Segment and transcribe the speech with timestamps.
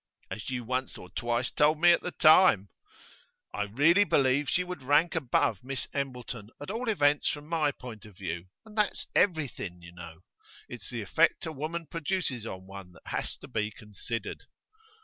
[0.31, 2.69] 'As you once or twice told me at the time.'
[3.53, 8.05] 'I really believe she would rank above Miss Embleton at all events from my point
[8.05, 8.47] of view.
[8.65, 10.21] And that's everything, you know.
[10.67, 14.45] It's the effect a woman produces on one that has to be considered.